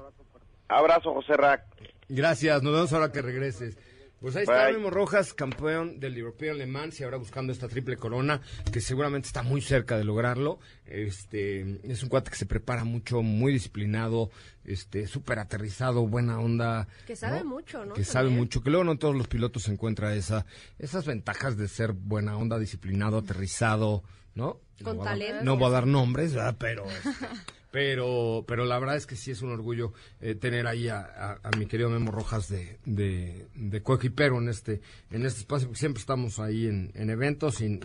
[0.67, 1.65] Abrazo, José Rack.
[2.07, 3.79] Gracias, nos vemos ahora que regreses.
[4.23, 7.97] Pues ahí está Memo Rojas, campeón del European Le Mans y ahora buscando esta triple
[7.97, 8.39] corona,
[8.71, 10.59] que seguramente está muy cerca de lograrlo.
[10.85, 14.31] Este, es un cuate que se prepara mucho, muy disciplinado,
[14.63, 16.87] este, súper aterrizado, buena onda.
[17.05, 17.95] Que sabe mucho, ¿no?
[17.95, 20.45] Que sabe mucho, que luego no todos los pilotos encuentran esa,
[20.79, 24.03] esas ventajas de ser buena onda, disciplinado, aterrizado,
[24.35, 24.61] ¿no?
[24.81, 25.43] Con no talento.
[25.43, 26.55] no voy a dar nombres, ¿verdad?
[26.57, 26.85] Pero,
[27.73, 31.65] pero, pero la verdad es que sí es un orgullo eh, tener ahí a, mi
[31.65, 36.37] querido Memo Rojas de, de, de coequipero en este, en este espacio, porque siempre estamos
[36.37, 37.79] ahí en, en eventos y,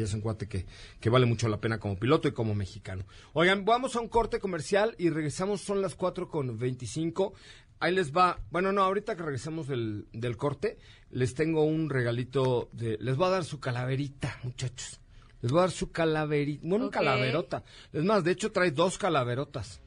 [0.00, 0.64] es un cuate que,
[1.00, 3.04] que vale mucho la pena como piloto y como mexicano.
[3.32, 7.34] Oigan, vamos a un corte comercial y regresamos, son las 4 con 25.
[7.80, 10.78] Ahí les va, bueno, no, ahorita que regresemos del, del corte,
[11.10, 15.00] les tengo un regalito de, les voy a dar su calaverita, muchachos.
[15.42, 16.98] Les voy a dar su calaverita, bueno, okay.
[16.98, 17.62] calaverota.
[17.92, 19.80] Es más, de hecho trae dos calaverotas.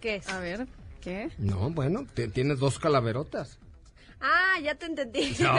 [0.00, 0.28] ¿Qué es?
[0.28, 0.66] A ver,
[1.00, 1.30] ¿qué?
[1.38, 3.58] No, bueno, tienes dos calaverotas.
[4.20, 5.36] Ah, ya te entendí.
[5.40, 5.54] No.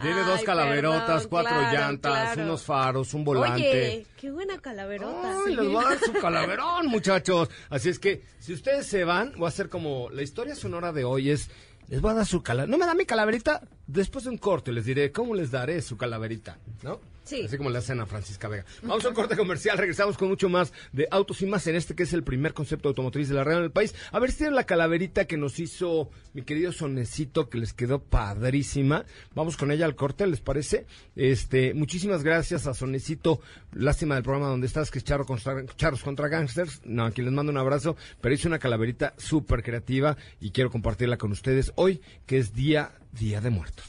[0.00, 2.42] Tiene dos calaverotas, perdón, cuatro claro, llantas, claro.
[2.42, 3.68] unos faros, un volante.
[3.68, 5.42] Oye, qué buena calaverota.
[5.44, 7.50] Ay, les voy a dar su calaverón, muchachos.
[7.68, 11.04] Así es que, si ustedes se van, voy a hacer como la historia sonora de
[11.04, 11.50] hoy es,
[11.88, 12.70] les voy a dar su calaverita.
[12.70, 13.62] ¿No me da mi calaverita?
[13.88, 17.00] Después de un corte les diré cómo les daré su calaverita, ¿no?
[17.24, 17.42] Sí.
[17.44, 18.64] Así como le hacen a Francisca Vega.
[18.82, 21.94] Vamos a un corte comercial, regresamos con mucho más de autos y más en este
[21.94, 23.94] que es el primer concepto automotriz de la radio en el país.
[24.12, 28.02] A ver si tienen la calaverita que nos hizo mi querido Sonecito, que les quedó
[28.02, 29.04] padrísima.
[29.34, 30.86] Vamos con ella al corte, ¿les parece?
[31.16, 33.40] Este, muchísimas gracias a Sonecito.
[33.72, 36.80] Lástima del programa donde estás, que es Charro contra, Charros contra Gangsters.
[36.84, 41.18] No, aquí les mando un abrazo, pero hice una calaverita súper creativa y quiero compartirla
[41.18, 43.84] con ustedes hoy, que es Día, Día de Muertos.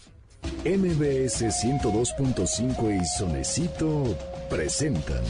[0.65, 4.17] MBS 102.5 y Sonecito
[4.49, 5.23] presentan.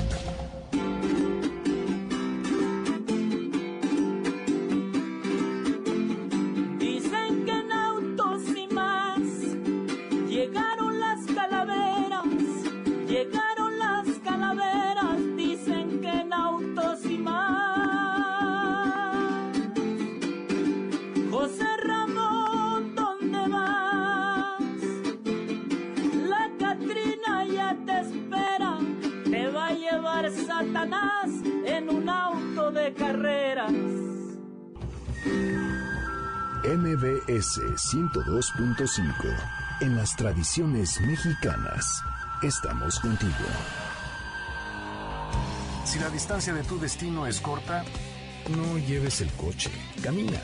[36.69, 39.11] MBS 102.5.
[39.81, 42.03] En las tradiciones mexicanas,
[42.43, 43.33] estamos contigo.
[45.83, 47.83] Si la distancia de tu destino es corta,
[48.49, 49.71] no lleves el coche,
[50.03, 50.39] camina.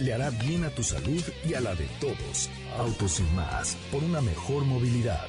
[0.00, 2.50] Le hará bien a tu salud y a la de todos.
[2.76, 5.28] Autos y más, por una mejor movilidad.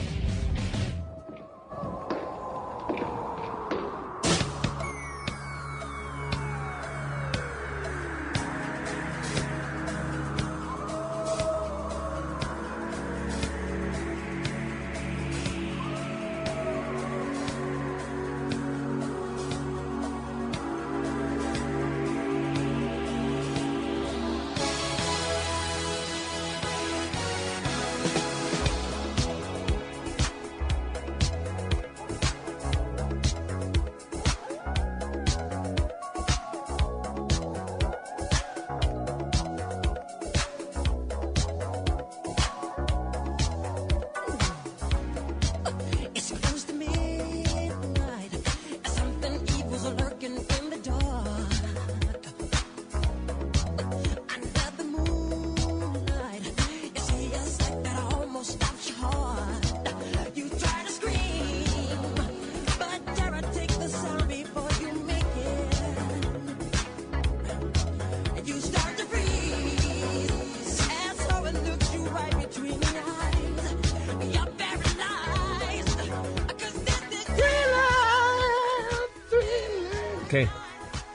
[80.31, 80.47] ¿Qué?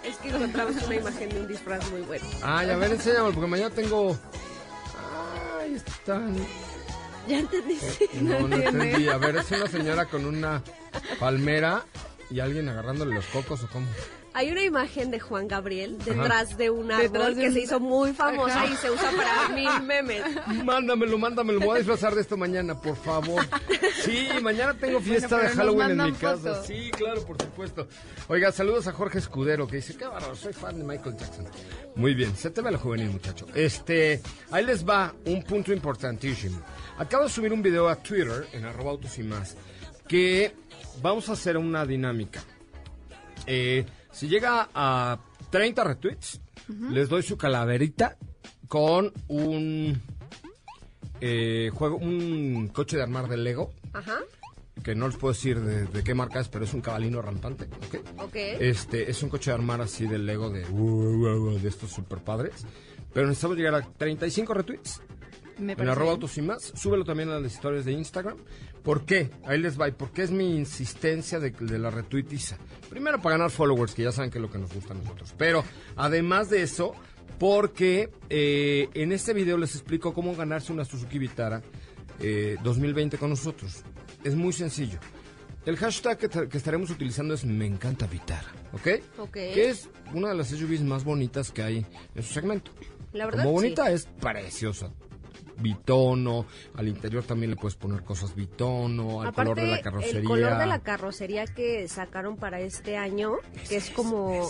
[0.05, 2.26] Es que encontramos una imagen de un disfraz muy bueno.
[2.42, 4.14] Ay, a ver, enséñame, porque mañana tengo...
[5.59, 6.37] Ay, están...
[7.26, 8.11] ¿Ya entendiste?
[8.20, 9.09] No, no entendí.
[9.09, 10.62] A ver, es una señora con una
[11.18, 11.83] palmera
[12.31, 13.87] y alguien agarrándole los cocos o cómo.
[14.38, 17.61] Hay una imagen de Juan Gabriel detrás de un árbol Detrás de que un- se
[17.61, 18.66] hizo muy famosa Ajá.
[18.70, 20.22] y se usa para mil memes.
[20.62, 21.59] Mándamelo, mándamelo.
[21.59, 23.42] Me voy a disfrazar de esto mañana, por favor.
[24.05, 26.62] Sí, mañana tengo fiesta Bueno, de Halloween en mi casa.
[26.64, 27.88] Sí, claro, por supuesto.
[28.29, 31.46] Oiga, saludos a Jorge Escudero que dice, qué bárbaro, soy fan de Michael Jackson.
[31.94, 33.46] Muy bien, se te ve lo juvenil, muchacho.
[33.55, 34.20] Este,
[34.51, 36.61] ahí les va un punto importantísimo.
[36.99, 39.57] Acabo de subir un video a Twitter, en arroba autos y más,
[40.07, 40.55] que
[41.01, 42.42] vamos a hacer una dinámica.
[43.46, 45.18] Eh, si llega a
[45.50, 46.40] 30 retweets,
[46.90, 48.16] les doy su calaverita
[48.66, 50.00] con un
[51.20, 54.20] eh, juego, un coche de armar de Lego, Ajá,
[54.83, 57.68] que no les puedo decir de, de qué marca es, pero es un cabalino rampante.
[58.33, 62.64] Este, es un coche de armar así de Lego de, de estos super padres.
[63.12, 65.02] Pero necesitamos llegar a 35 retweets.
[65.59, 66.73] Me En arroba autos y más.
[66.75, 68.37] Súbelo también a las historias de Instagram.
[68.83, 69.31] ¿Por qué?
[69.45, 69.88] Ahí les va.
[69.88, 72.59] ¿Y por qué es mi insistencia de, de la retuitiza?
[72.90, 75.35] Primero para ganar followers, que ya saben que es lo que nos gusta a nosotros.
[75.38, 75.64] Pero
[75.97, 76.92] además de eso,
[77.38, 81.62] porque eh, en este video les explico cómo ganarse una Suzuki Vitara
[82.21, 83.83] eh, 2020 con nosotros.
[84.25, 84.99] Es muy sencillo.
[85.64, 88.88] El hashtag que, ta- que estaremos utilizando es Me encanta Vitara, ¿ok?
[89.19, 89.33] Ok.
[89.33, 92.71] Que es una de las SUVs más bonitas que hay en su segmento.
[93.12, 93.64] La verdad, Como sí.
[93.66, 94.92] bonita es preciosa.
[95.59, 100.21] Bitono, al interior también le puedes poner cosas bitono, al color de la carrocería.
[100.21, 103.37] el color de la carrocería que sacaron para este año,
[103.69, 104.49] que es como,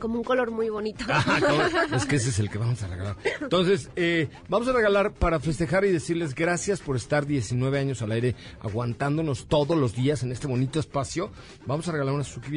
[0.00, 1.04] como un color muy bonito.
[1.08, 1.40] Ah,
[1.90, 3.16] no, es que ese es el que vamos a regalar.
[3.40, 8.12] Entonces, eh, vamos a regalar para festejar y decirles gracias por estar 19 años al
[8.12, 11.30] aire, aguantándonos todos los días en este bonito espacio.
[11.66, 12.50] Vamos a regalar una Suzuki.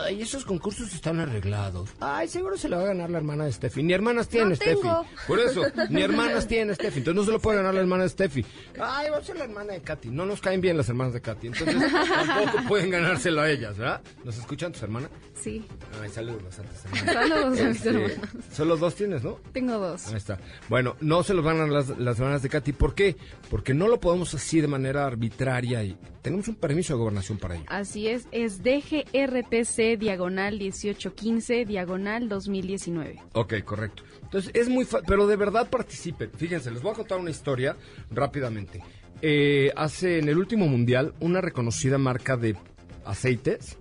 [0.05, 1.91] ay, esos concursos están arreglados.
[2.01, 3.83] Ay, seguro se le va a ganar la hermana de Steffi.
[3.83, 4.81] Ni hermanas tiene No Steffi.
[4.83, 5.07] tengo.
[5.27, 6.99] Por eso, ni hermanas tiene Steffi.
[6.99, 8.45] Entonces no se lo puede ganar la hermana de Steffi.
[8.81, 10.09] Ay, va a ser la hermana de Katy.
[10.11, 11.47] No nos caen bien las hermanas de Katy.
[11.49, 14.03] Entonces tampoco pueden ganárselo a ellas, ¿verdad?
[14.25, 15.11] ¿Nos escuchan tus hermanas?
[15.35, 15.65] Sí,
[16.03, 17.15] Ay, saludos a tus hermanas.
[17.31, 18.19] saludos a mis Este, hermanos.
[18.53, 19.39] Solo dos tienes, ¿no?
[19.53, 20.07] Tengo dos.
[20.09, 20.39] Ahí está.
[20.69, 22.73] Bueno, no se los van a dar las, las hermanas de Katy.
[22.73, 23.17] ¿Por qué?
[23.51, 27.55] Porque no lo podemos así de manera arbitraria y tenemos un permiso de gobernación para
[27.55, 27.65] ello.
[27.69, 33.21] Así es, es DGRTC diagonal 1815 diagonal 2019.
[33.33, 34.03] Ok, correcto.
[34.23, 36.31] Entonces es muy fácil, pero de verdad participen.
[36.37, 37.77] Fíjense, les voy a contar una historia
[38.11, 38.83] rápidamente.
[39.23, 42.57] Eh, hace en el último mundial, una reconocida marca de
[43.05, 43.79] aceites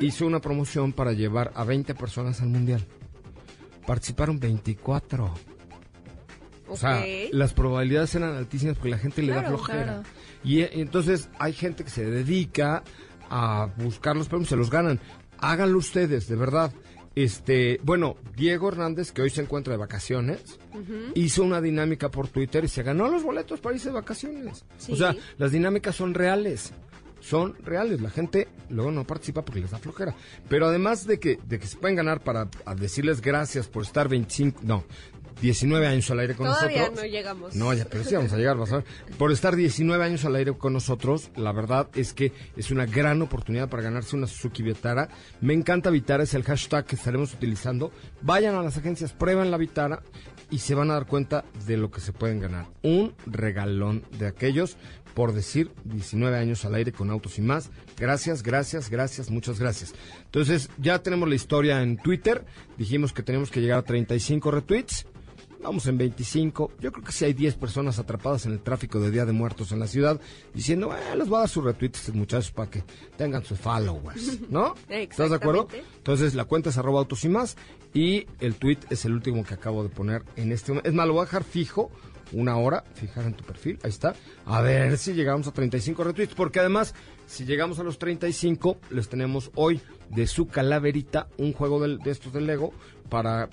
[0.00, 2.84] hizo una promoción para llevar a 20 personas al mundial.
[3.86, 5.32] Participaron 24.
[6.68, 9.82] O sea, las probabilidades eran altísimas porque la gente le da flojera.
[9.84, 10.02] claro.
[10.44, 12.82] Y eh, entonces hay gente que se dedica
[13.30, 15.00] a buscar los premios, se los ganan.
[15.42, 16.72] Háganlo ustedes, de verdad.
[17.14, 20.58] Este, bueno, Diego Hernández, que hoy se encuentra de vacaciones,
[21.14, 24.64] hizo una dinámica por Twitter y se ganó los boletos para irse de vacaciones.
[24.78, 24.92] Sí.
[24.92, 26.72] O sea, las dinámicas son reales.
[27.20, 28.00] Son reales.
[28.00, 30.14] La gente luego no participa porque les da flojera.
[30.48, 34.60] Pero además de que, de que se pueden ganar para decirles gracias por estar 25,
[34.62, 34.84] no,
[35.42, 37.04] 19 años al aire con Todavía nosotros.
[37.04, 37.54] no llegamos.
[37.56, 38.84] No, ya, pero sí vamos a llegar, vas a ver.
[39.18, 43.20] Por estar 19 años al aire con nosotros, la verdad es que es una gran
[43.20, 45.08] oportunidad para ganarse una Suzuki Vitara.
[45.40, 47.90] Me encanta Vitara, es el hashtag que estaremos utilizando.
[48.22, 50.00] Vayan a las agencias, prueben la Vitara
[50.48, 52.66] y se van a dar cuenta de lo que se pueden ganar.
[52.82, 54.76] Un regalón de aquellos,
[55.14, 57.70] por decir 19 años al aire con autos y más.
[57.98, 59.92] Gracias, gracias, gracias, muchas gracias.
[60.24, 62.44] Entonces, ya tenemos la historia en Twitter.
[62.78, 65.06] Dijimos que tenemos que llegar a 35 retweets.
[65.62, 66.72] Vamos en 25.
[66.80, 69.70] Yo creo que si hay 10 personas atrapadas en el tráfico de Día de Muertos
[69.70, 70.20] en la ciudad,
[70.52, 72.82] diciendo, eh, les voy a dar sus retweets estos muchachos para que
[73.16, 74.74] tengan sus followers, ¿no?
[74.88, 75.68] ¿Estás de acuerdo?
[75.98, 77.56] Entonces, la cuenta es arroba autos y más
[77.94, 80.88] y el tweet es el último que acabo de poner en este momento.
[80.88, 81.90] Es más, lo voy a dejar fijo
[82.32, 84.14] una hora, fijar en tu perfil, ahí está.
[84.46, 86.94] A ver si llegamos a 35 retweets, porque además,
[87.26, 92.10] si llegamos a los 35, les tenemos hoy de su calaverita un juego del- de
[92.10, 92.72] estos del Lego
[93.10, 93.48] para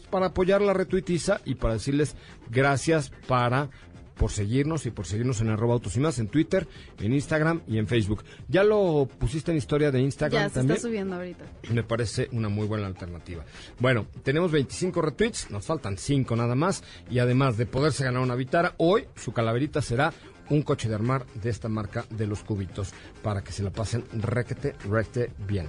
[0.00, 2.14] pues para apoyar la retuitiza y para decirles
[2.50, 3.70] gracias para
[4.18, 6.66] por seguirnos y por seguirnos en arroba autos y más en Twitter,
[6.98, 8.24] en Instagram y en Facebook.
[8.48, 10.76] ¿Ya lo pusiste en historia de Instagram Ya se también?
[10.76, 11.44] está subiendo ahorita.
[11.72, 13.44] Me parece una muy buena alternativa.
[13.78, 16.82] Bueno, tenemos 25 retweets, nos faltan 5 nada más.
[17.08, 20.12] Y además de poderse ganar una vitara, hoy su calaverita será
[20.50, 24.04] un coche de armar de esta marca de los cubitos para que se la pasen
[24.12, 25.68] requete, recte bien.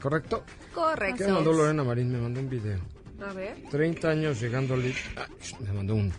[0.00, 0.44] ¿Correcto?
[0.74, 1.24] Correcto.
[1.24, 2.12] ¿Qué mandó Lorena Marín?
[2.12, 2.78] Me mandó un video.
[3.20, 3.56] A ver.
[3.70, 4.92] 30 años llegando al...
[5.16, 5.26] Ah,
[5.60, 6.12] me mandó un...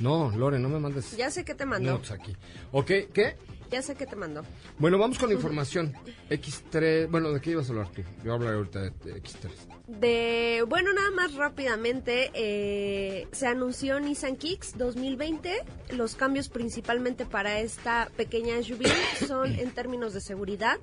[0.00, 1.98] No, Lore, no me mandes Ya sé que te mandó.
[1.98, 2.34] nudes aquí.
[2.72, 2.86] ¿Ok?
[3.12, 3.36] ¿Qué?
[3.70, 4.42] Ya sé que te mandó.
[4.78, 5.94] Bueno, vamos con la información.
[6.28, 7.08] X3...
[7.08, 8.02] Bueno, ¿de qué ibas a hablar tú?
[8.24, 9.50] Yo hablaré ahorita de, de X3.
[9.86, 15.62] De, bueno, nada más rápidamente, eh, se anunció Nissan Kicks 2020.
[15.90, 18.86] Los cambios principalmente para esta pequeña SUV
[19.28, 20.78] son en términos de seguridad.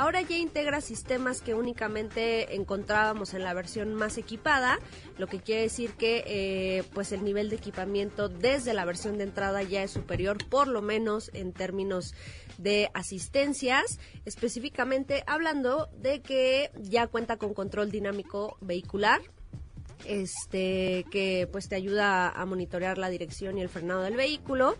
[0.00, 4.78] Ahora ya integra sistemas que únicamente encontrábamos en la versión más equipada,
[5.18, 9.24] lo que quiere decir que eh, pues el nivel de equipamiento desde la versión de
[9.24, 12.14] entrada ya es superior, por lo menos en términos
[12.56, 19.20] de asistencias, específicamente hablando de que ya cuenta con control dinámico vehicular,
[20.06, 24.78] este que pues te ayuda a monitorear la dirección y el frenado del vehículo.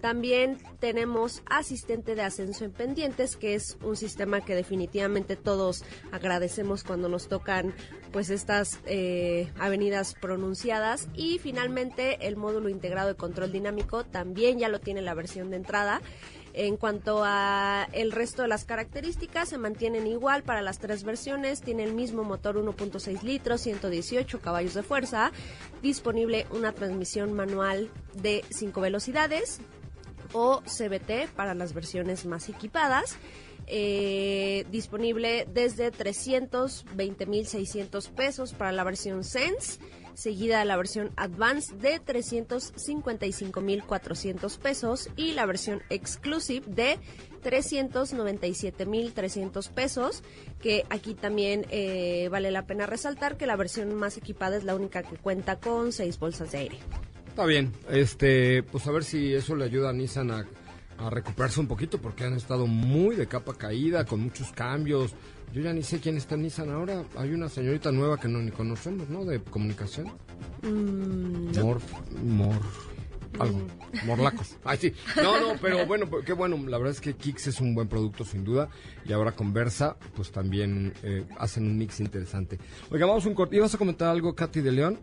[0.00, 6.84] También tenemos asistente de ascenso en pendientes, que es un sistema que definitivamente todos agradecemos
[6.84, 7.74] cuando nos tocan
[8.12, 11.08] pues estas eh, avenidas pronunciadas.
[11.14, 15.56] Y finalmente el módulo integrado de control dinámico también ya lo tiene la versión de
[15.56, 16.02] entrada.
[16.52, 21.60] En cuanto a el resto de las características, se mantienen igual para las tres versiones.
[21.60, 25.32] Tiene el mismo motor 1.6 litros, 118 caballos de fuerza.
[25.82, 29.60] Disponible una transmisión manual de 5 velocidades
[30.32, 33.18] o CBT para las versiones más equipadas.
[33.68, 39.80] Eh, disponible desde 320.600 pesos para la versión Sense,
[40.14, 47.00] seguida de la versión Advance de 355.400 pesos y la versión Exclusive de
[47.42, 50.22] 397.300 pesos,
[50.60, 54.76] que aquí también eh, vale la pena resaltar que la versión más equipada es la
[54.76, 56.78] única que cuenta con seis bolsas de aire.
[57.36, 60.46] Está bien, este, pues a ver si eso le ayuda a Nissan a,
[60.96, 65.12] a recuperarse un poquito porque han estado muy de capa caída, con muchos cambios.
[65.52, 67.04] Yo ya ni sé quién está en Nissan ahora.
[67.14, 69.26] Hay una señorita nueva que no ni conocemos, ¿no?
[69.26, 70.06] De comunicación.
[70.62, 71.78] Mor,
[72.24, 72.56] mor,
[73.38, 73.66] algo,
[74.06, 74.56] morlacos.
[74.64, 74.94] Ay, sí.
[75.16, 76.56] No, no, pero bueno, pues, qué bueno.
[76.66, 78.70] La verdad es que Kicks es un buen producto, sin duda.
[79.04, 82.58] Y ahora con Versa, pues también eh, hacen un mix interesante.
[82.90, 83.56] Oiga, vamos un corte.
[83.56, 84.98] ¿Ibas a comentar algo, Katy de León?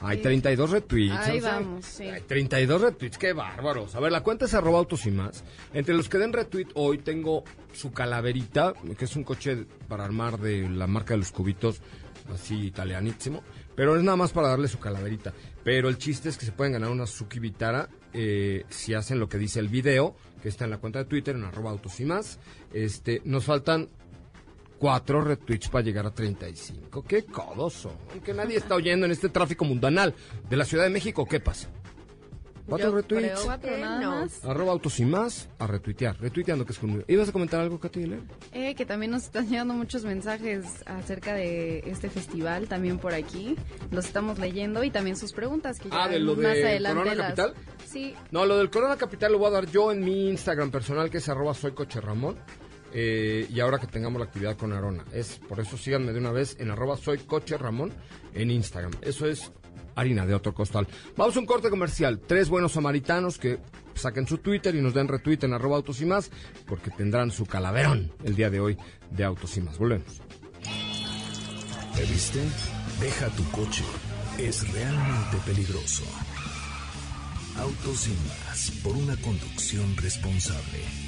[0.00, 1.16] Hay 32 retweets.
[1.16, 2.04] Ahí vamos, sí.
[2.04, 3.94] hay 32 retweets, qué bárbaros.
[3.94, 5.44] A ver, la cuenta es arroba autos y más.
[5.72, 10.38] Entre los que den retweet hoy tengo su calaverita, que es un coche para armar
[10.38, 11.80] de la marca de los cubitos,
[12.32, 13.42] así italianísimo.
[13.74, 15.32] Pero es nada más para darle su calaverita.
[15.64, 19.28] Pero el chiste es que se pueden ganar una Suzuki Vitara eh, si hacen lo
[19.28, 22.04] que dice el video, que está en la cuenta de Twitter, en arroba autos y
[22.04, 22.38] más.
[22.72, 23.88] Este, nos faltan
[24.78, 27.02] cuatro retweets para llegar a 35.
[27.02, 27.92] ¡Qué codoso!
[28.24, 30.14] Que nadie está oyendo en este tráfico mundanal
[30.48, 31.26] de la Ciudad de México.
[31.26, 31.68] ¿Qué pasa?
[32.66, 33.46] Cuatro Yo retweets.
[33.62, 34.44] creo nada más.
[34.44, 36.20] Arroba autos y más a retuitear.
[36.20, 37.02] Retuiteando que es conmigo.
[37.08, 38.12] ¿Ibas a comentar algo, Katy?
[38.52, 43.56] Eh, que también nos están llegando muchos mensajes acerca de este festival, también por aquí.
[43.90, 45.80] Los estamos leyendo y también sus preguntas.
[45.80, 47.54] Que Ah, ya de lo más de adelante Corona las- Capital.
[47.86, 51.08] Sí, No, lo del Corona Capital lo voy a dar yo en mi Instagram personal,
[51.08, 52.36] que es arroba soy coche Ramón.
[52.92, 55.04] Eh, y ahora que tengamos la actividad con Arona.
[55.12, 57.92] Es, por eso síganme de una vez en arroba soy coche Ramón
[58.34, 58.92] en Instagram.
[59.02, 59.52] Eso es
[59.94, 60.86] harina de otro costal.
[61.16, 62.20] Vamos a un corte comercial.
[62.20, 63.58] Tres buenos samaritanos que
[63.94, 66.30] saquen su Twitter y nos den retweet en arroba autos y más,
[66.66, 68.78] porque tendrán su calaverón el día de hoy
[69.10, 69.76] de autos y más.
[69.78, 70.20] Volvemos.
[71.94, 72.40] ¿Te viste?
[73.00, 73.84] Deja tu coche.
[74.38, 76.04] Es realmente peligroso.
[77.58, 81.07] Autos y más por una conducción responsable.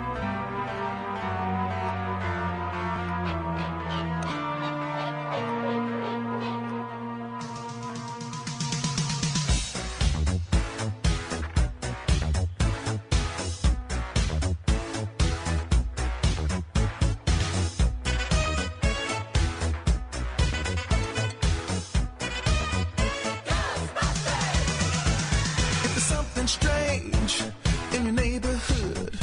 [26.91, 27.43] change
[27.93, 29.13] in your neighborhood,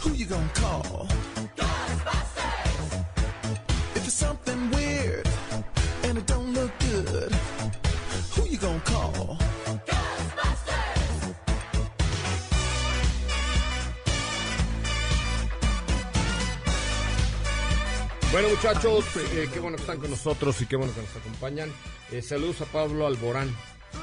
[0.00, 1.06] who you gonna call?
[1.56, 3.04] Ghostbusters!
[3.96, 5.26] If it's something weird
[6.04, 7.32] and it don't look good,
[8.34, 9.38] who you gonna call?
[18.32, 21.70] Bueno, muchachos, eh, qué bueno que están con nosotros y qué bueno que nos acompañan.
[22.10, 23.54] Eh, saludos a Pablo Alborán,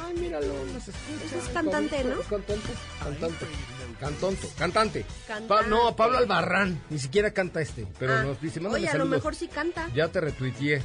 [0.09, 1.25] Ay, míralo, nos escucha.
[1.25, 2.19] Ese es cantante, ¿no?
[2.21, 2.69] Cantante,
[3.03, 3.45] cantante.
[3.99, 5.05] Cantonto, cantante.
[5.27, 5.47] Cantante.
[5.47, 8.97] Pa- no, Pablo Albarrán, ni siquiera canta este, pero Ah, nos dice, mándale Oye, a
[8.97, 9.89] lo mejor sí canta.
[9.93, 10.81] Ya te retuiteé.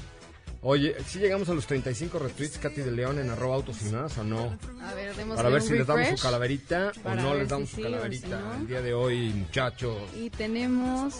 [0.67, 4.17] Oye, si llegamos a los 35 retweets, Katy de León en arroba autos y más
[4.17, 4.59] o no?
[4.83, 7.69] A ver, demos Para ver un si les damos su calaverita o no les damos
[7.69, 8.27] si su sí calaverita.
[8.27, 8.55] si no.
[8.55, 9.99] El día de hoy, muchachos.
[10.17, 11.17] Y tenemos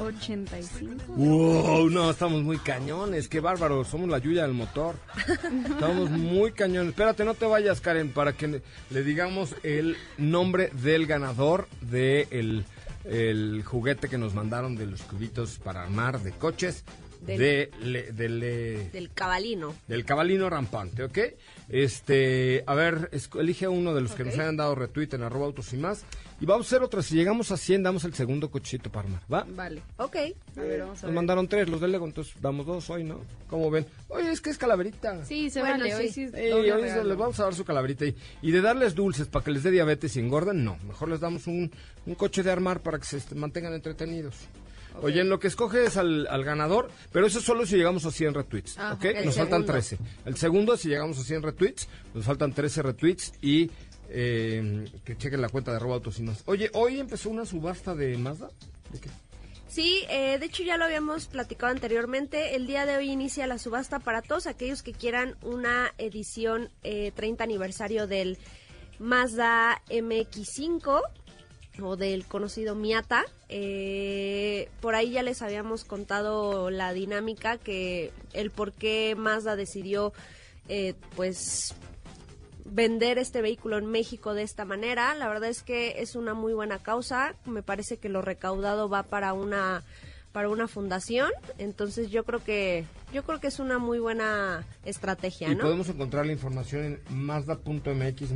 [0.00, 1.12] 85.
[1.16, 4.96] Wow, no, estamos muy cañones, qué bárbaro, somos la lluvia del motor.
[5.68, 6.90] Estamos muy cañones.
[6.90, 12.64] Espérate, no te vayas, Karen, para que le- digamos el nombre del ganador de el,
[13.64, 16.84] juguete que nos mandaron de los cubitos para armar de coches
[17.20, 19.74] Del- de, le- de le- Del cabalino.
[19.88, 21.18] del cabalino rampante, ¿ok?
[21.68, 25.46] Este, a ver, es- elige uno de los que nos hayan dado retweet en arroba
[25.46, 26.04] autos y más.
[26.40, 27.02] Y vamos a hacer otra.
[27.02, 29.46] Si llegamos a 100, damos el segundo cochecito para armar, ¿va?
[29.48, 29.82] Vale.
[29.98, 30.16] Ok.
[30.56, 31.12] A ver, vamos a Nos ver.
[31.12, 33.20] mandaron tres los del Lego, entonces damos dos hoy, ¿no?
[33.48, 33.84] ¿Cómo ven?
[34.08, 35.22] Oye, es que es calaverita.
[35.26, 35.94] Sí, se Bueno, vale.
[35.94, 36.12] Hoy sí.
[36.14, 37.08] sí es Ey, doble hoy se regalo.
[37.10, 38.06] les vamos a dar su calaverita.
[38.06, 40.78] Y, y de darles dulces para que les dé diabetes y engorden, no.
[40.88, 41.70] Mejor les damos un,
[42.06, 44.34] un coche de armar para que se mantengan entretenidos.
[45.02, 48.34] Oye, en lo que escoges al, al ganador, pero eso solo si llegamos a 100
[48.34, 49.04] retweets, Ah, ¿ok?
[49.04, 49.72] el Nos faltan segundo.
[49.72, 49.98] 13.
[50.26, 53.70] El segundo, si llegamos a 100 retweets, nos faltan 13 retweets y
[54.10, 56.42] eh, que chequen la cuenta de arroba autos y más.
[56.46, 58.50] Oye, hoy empezó una subasta de Mazda.
[58.92, 59.08] ¿De qué?
[59.68, 62.56] Sí, eh, de hecho ya lo habíamos platicado anteriormente.
[62.56, 67.12] El día de hoy inicia la subasta para todos aquellos que quieran una edición eh,
[67.14, 68.36] 30 aniversario del
[68.98, 71.02] Mazda MX5
[71.82, 73.24] o del conocido Miata.
[73.48, 80.12] Eh, por ahí ya les habíamos contado la dinámica que el por qué Mazda decidió
[80.68, 81.74] eh, pues
[82.64, 85.14] vender este vehículo en México de esta manera.
[85.14, 87.34] La verdad es que es una muy buena causa.
[87.44, 89.84] Me parece que lo recaudado va para una
[90.32, 95.48] para una fundación, entonces yo creo que yo creo que es una muy buena estrategia,
[95.50, 95.64] Y ¿no?
[95.64, 98.32] podemos encontrar la información en mazda.mx,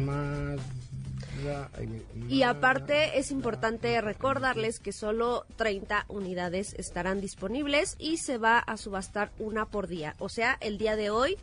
[1.43, 8.59] güey, Y aparte es importante recordarles que solo 30 unidades estarán disponibles y se va
[8.59, 10.17] a subastar una por día.
[10.19, 11.37] O sea, el día de hoy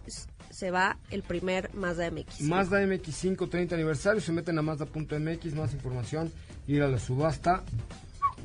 [0.52, 2.42] se va el primer Mazda MX.
[2.42, 6.32] Mazda MX5 30 aniversario, se meten a Mazda.mx, más información,
[6.68, 7.64] ir a la subasta,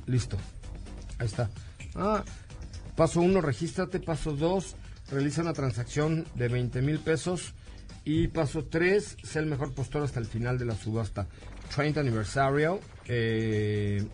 [0.06, 0.36] listo,
[1.18, 1.50] ahí está.
[1.94, 2.24] Ah,
[2.94, 4.76] paso 1, regístrate, paso 2,
[5.10, 7.54] realiza una transacción de 20 mil pesos
[8.04, 11.26] y paso 3, sé el mejor postor hasta el final de la subasta.
[11.74, 14.06] 30 aniversario, eh...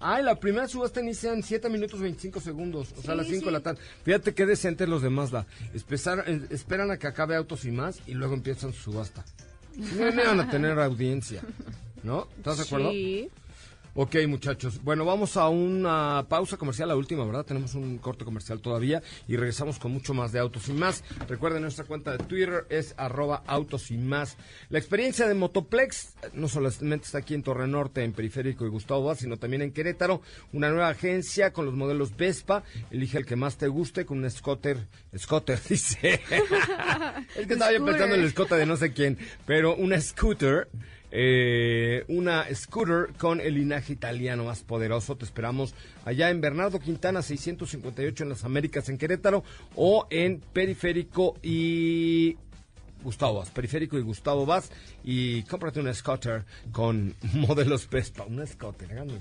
[0.00, 3.46] Ay, la primera subasta inicia en 7 minutos 25 segundos, o sea, a las 5
[3.46, 3.80] de la tarde.
[4.04, 5.46] Fíjate qué decentes los de Mazda.
[5.74, 9.24] Espesar- eh, esperan a que acabe Autos y más y luego empiezan su subasta.
[9.76, 11.42] No no van a tener audiencia,
[12.02, 12.28] ¿no?
[12.36, 12.90] ¿Estás de acuerdo?
[12.90, 13.28] Sí.
[13.96, 14.82] Ok, muchachos.
[14.82, 17.46] Bueno, vamos a una pausa comercial, la última, ¿verdad?
[17.46, 21.04] Tenemos un corte comercial todavía y regresamos con mucho más de Autos y Más.
[21.28, 24.36] Recuerden, nuestra cuenta de Twitter es arroba Autos y Más.
[24.68, 29.04] La experiencia de Motoplex no solamente está aquí en Torre Norte, en Periférico y Gustavo
[29.04, 30.22] Vaz, sino también en Querétaro.
[30.52, 32.64] Una nueva agencia con los modelos Vespa.
[32.90, 34.88] Elige el que más te guste con un scooter.
[35.16, 36.20] Scooter, dice.
[37.36, 40.68] es que estaba yo pensando en el escote de no sé quién, pero una scooter.
[41.16, 45.16] Eh, una scooter con el linaje italiano más poderoso.
[45.16, 45.72] Te esperamos
[46.04, 49.44] allá en Bernardo Quintana 658 en las Américas en Querétaro
[49.76, 52.36] o en Periférico y
[53.04, 54.72] Gustavo Vaz, Periférico y Gustavo Vaz
[55.04, 59.20] y cómprate una scooter con modelos Vespa, una scooter, háganme.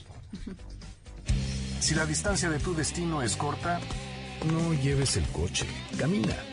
[1.80, 3.80] Si la distancia de tu destino es corta,
[4.52, 5.68] no lleves el coche,
[6.00, 6.53] camina.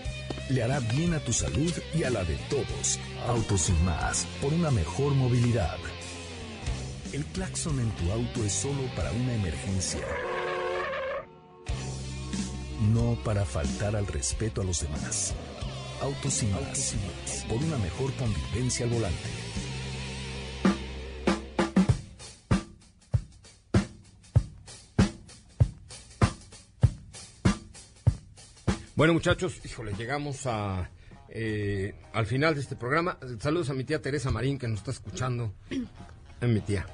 [0.50, 2.98] Le hará bien a tu salud y a la de todos.
[3.28, 5.78] Autos y más, por una mejor movilidad.
[7.12, 10.00] El claxon en tu auto es solo para una emergencia.
[12.92, 15.34] No para faltar al respeto a los demás.
[16.02, 16.96] Autos y más,
[17.48, 19.39] por una mejor convivencia al volante.
[29.00, 30.90] Bueno, muchachos, híjole, llegamos a
[31.30, 33.16] eh, al final de este programa.
[33.38, 35.54] Saludos a mi tía Teresa Marín que nos está escuchando.
[35.70, 36.84] Es mi tía.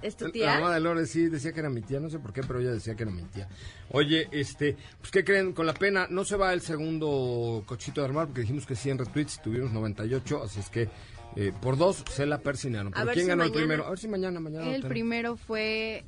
[0.00, 0.74] ¿Es tu La mamá tía?
[0.74, 2.94] de Lore sí decía que era mi tía, no sé por qué, pero ella decía
[2.94, 3.48] que era mi tía.
[3.90, 5.54] Oye, este, pues ¿qué creen?
[5.54, 8.98] Con la pena, no se va el segundo cochito de armar porque dijimos que 100
[8.98, 10.88] retweets, tuvimos 98, así es que
[11.34, 12.92] eh, por dos se la persinaron.
[12.92, 13.86] Pero ¿quién si ganó el primero?
[13.86, 14.72] A ver si mañana, mañana.
[14.72, 16.04] El primero fue.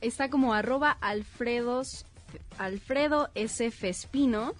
[0.00, 2.06] Está como arroba Alfredos
[2.58, 3.70] Alfredo S.
[3.82, 4.54] Espino.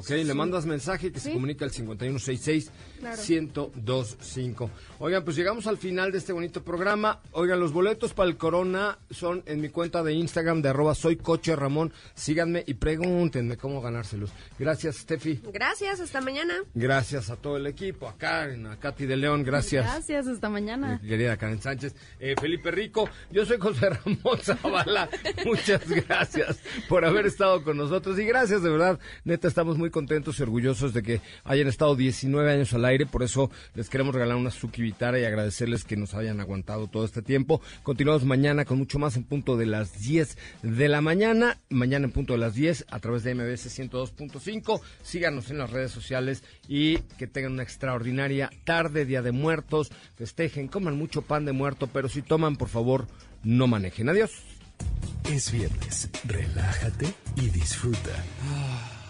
[0.00, 1.34] Ok, le mandas mensaje que se Sí.
[1.34, 4.70] comunica al 5166-1025.
[4.98, 7.20] Oigan, pues llegamos al final de este bonito programa.
[7.32, 11.16] Oigan, los boletos para el Corona son en mi cuenta de Instagram de arroba soy
[11.16, 11.92] coche Ramón.
[12.14, 14.30] Síganme y pregúntenme cómo ganárselos.
[14.58, 15.40] Gracias, Steffi.
[15.52, 16.54] Gracias, hasta mañana.
[16.74, 19.84] Gracias a todo el equipo, a Karen, a Katy de León, gracias.
[19.86, 20.98] Gracias, hasta mañana.
[21.02, 25.08] Mi querida Karen Sánchez, Eh, Felipe Rico, yo soy José Ramón Zavala.
[25.44, 28.98] Muchas gracias por haber estado con nosotros y gracias de verdad.
[29.24, 33.06] Neta, estamos muy contentos y orgullosos de que hayan estado 19 años al aire.
[33.06, 37.04] Por eso les queremos regalar una Suki Vitara y agradecerles que nos hayan aguantado todo
[37.04, 37.60] este tiempo.
[37.82, 41.58] Continuamos mañana con mucho más en punto de las 10 de la mañana.
[41.70, 44.80] Mañana en punto de las 10 a través de MBS 102.5.
[45.02, 49.90] Síganos en las redes sociales y que tengan una extraordinaria tarde, Día de Muertos.
[50.14, 53.08] Festejen, coman mucho pan de muerto, pero si toman, por favor,
[53.42, 54.08] no manejen.
[54.08, 54.30] Adiós.
[55.24, 58.24] Es viernes, relájate y disfruta.